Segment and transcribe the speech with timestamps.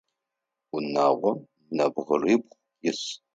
[0.75, 1.39] Унагъом
[1.75, 2.55] нэбгырибгъу
[2.89, 3.01] ис.